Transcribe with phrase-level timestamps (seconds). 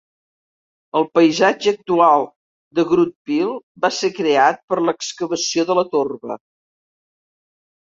[0.99, 2.25] El paisatge actual
[2.79, 3.53] de Groote Peel
[3.85, 6.41] va ser creat per l'excavació de la torba.